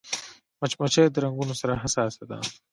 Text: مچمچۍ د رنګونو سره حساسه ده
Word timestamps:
مچمچۍ 0.61 1.07
د 1.11 1.15
رنګونو 1.23 1.53
سره 1.61 1.73
حساسه 1.83 2.23
ده 2.29 2.37